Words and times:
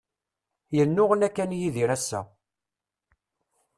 Yennuɣna 0.75 1.29
kan 1.35 1.51
Yidir 1.59 1.89
ass-a. 1.95 2.21